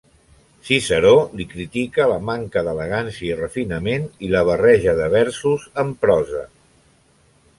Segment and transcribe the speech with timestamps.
[0.67, 6.43] Ciceró li critica la manca d'elegància i refinament i la barreja de versos amb prosa.